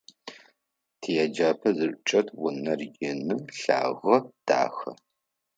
[1.01, 4.91] Тиеджапӏэ зычӏэт унэр ины, лъагэ, дахэ.